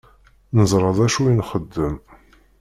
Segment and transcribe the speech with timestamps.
[0.55, 1.95] Neẓṛa dacu i nxeddem.